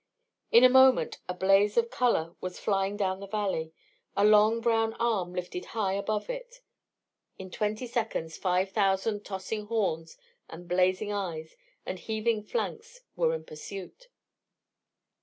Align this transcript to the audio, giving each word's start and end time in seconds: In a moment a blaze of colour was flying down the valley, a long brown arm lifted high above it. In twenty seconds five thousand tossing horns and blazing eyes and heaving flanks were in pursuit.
In 0.51 0.63
a 0.63 0.67
moment 0.67 1.19
a 1.29 1.33
blaze 1.35 1.77
of 1.77 1.91
colour 1.91 2.35
was 2.41 2.59
flying 2.59 2.97
down 2.97 3.19
the 3.19 3.27
valley, 3.27 3.71
a 4.17 4.25
long 4.25 4.59
brown 4.59 4.95
arm 4.95 5.31
lifted 5.31 5.63
high 5.77 5.93
above 5.93 6.27
it. 6.27 6.61
In 7.37 7.51
twenty 7.51 7.85
seconds 7.85 8.35
five 8.35 8.71
thousand 8.71 9.23
tossing 9.23 9.67
horns 9.67 10.17
and 10.49 10.67
blazing 10.67 11.11
eyes 11.13 11.55
and 11.85 11.99
heaving 11.99 12.41
flanks 12.41 13.01
were 13.15 13.35
in 13.35 13.43
pursuit. 13.43 14.07